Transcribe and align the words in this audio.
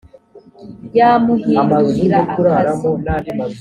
yamuhindurira 0.97 2.17
akazi. 2.37 2.87